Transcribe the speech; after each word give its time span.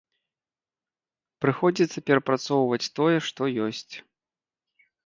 Прыходзіцца 1.45 2.05
перапрацоўваць 2.09 2.83
тое, 3.03 3.17
што 3.31 3.41
ёсць. 3.69 3.91